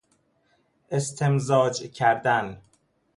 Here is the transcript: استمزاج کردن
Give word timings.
استمزاج 0.91 1.81
کردن 1.91 2.61